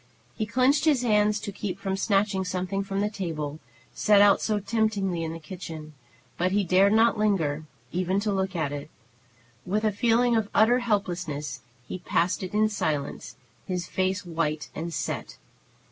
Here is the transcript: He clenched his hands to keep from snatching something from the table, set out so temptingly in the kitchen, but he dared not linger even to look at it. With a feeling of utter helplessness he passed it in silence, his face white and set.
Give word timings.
He 0.33 0.47
clenched 0.47 0.85
his 0.85 1.03
hands 1.03 1.39
to 1.41 1.51
keep 1.51 1.77
from 1.77 1.95
snatching 1.95 2.43
something 2.43 2.83
from 2.83 3.01
the 3.01 3.09
table, 3.11 3.59
set 3.93 4.19
out 4.19 4.41
so 4.41 4.59
temptingly 4.59 5.23
in 5.23 5.31
the 5.31 5.39
kitchen, 5.39 5.93
but 6.39 6.51
he 6.51 6.63
dared 6.63 6.93
not 6.93 7.19
linger 7.19 7.65
even 7.91 8.19
to 8.21 8.31
look 8.33 8.55
at 8.55 8.71
it. 8.71 8.89
With 9.63 9.83
a 9.83 9.91
feeling 9.91 10.35
of 10.35 10.49
utter 10.55 10.79
helplessness 10.79 11.61
he 11.87 11.99
passed 11.99 12.41
it 12.41 12.55
in 12.55 12.67
silence, 12.67 13.35
his 13.67 13.85
face 13.85 14.25
white 14.25 14.71
and 14.73 14.91
set. 14.91 15.37